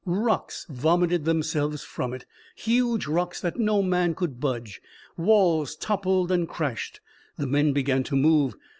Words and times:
Rocks 0.07 0.65
vomited 0.67 1.25
themselves 1.25 1.83
from 1.83 2.11
it 2.11 2.25
huge 2.55 3.05
rocks 3.05 3.39
that 3.39 3.59
no 3.59 3.83
man 3.83 4.15
could 4.15 4.39
budge. 4.39 4.81
Walls 5.15 5.75
toppled 5.75 6.31
and 6.31 6.49
crashed. 6.49 7.01
The 7.37 7.45
men 7.45 7.71
began 7.71 8.01
to 8.05 8.15
move. 8.15 8.55